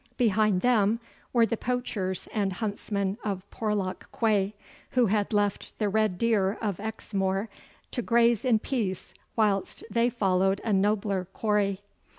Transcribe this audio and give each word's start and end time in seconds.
Behind 0.17 0.61
them 0.61 0.99
were 1.31 1.45
the 1.45 1.55
poachers 1.57 2.25
and 2.33 2.53
huntsmen 2.53 3.19
of 3.23 3.47
Porlock 3.51 4.09
Quay, 4.19 4.55
who 4.89 5.05
had 5.05 5.31
left 5.31 5.77
the 5.77 5.89
red 5.89 6.17
deer 6.17 6.53
of 6.59 6.79
Exmoor 6.79 7.49
to 7.91 8.01
graze 8.01 8.43
in 8.43 8.57
peace 8.57 9.13
whilst 9.35 9.83
they 9.91 10.09
followed 10.09 10.59
a 10.63 10.73
nobler 10.73 11.25
quarry. 11.25 11.81